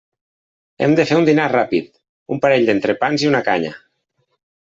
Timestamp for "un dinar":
1.17-1.45